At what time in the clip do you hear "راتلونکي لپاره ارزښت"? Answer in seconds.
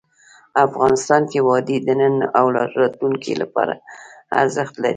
2.79-4.73